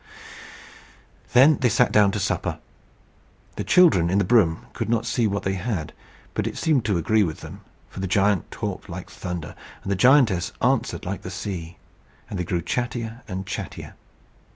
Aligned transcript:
Then 1.33 1.57
they 1.59 1.69
sat 1.69 1.91
down 1.91 2.09
to 2.13 2.19
supper. 2.19 2.57
The 3.55 3.63
children 3.63 4.09
in 4.09 4.17
the 4.17 4.23
broom 4.25 4.65
could 4.73 4.89
not 4.89 5.05
see 5.05 5.27
what 5.27 5.43
they 5.43 5.53
had; 5.53 5.93
but 6.33 6.47
it 6.47 6.57
seemed 6.57 6.85
to 6.85 6.97
agree 6.97 7.21
with 7.21 7.41
them, 7.41 7.61
for 7.87 7.99
the 7.99 8.07
giant 8.07 8.49
talked 8.49 8.89
like 8.89 9.11
thunder, 9.11 9.53
and 9.83 9.91
the 9.91 9.95
giantess 9.95 10.53
answered 10.59 11.05
like 11.05 11.21
the 11.21 11.29
sea, 11.29 11.77
and 12.31 12.39
they 12.39 12.43
grew 12.43 12.63
chattier 12.63 13.21
and 13.27 13.45
chattier. 13.45 13.93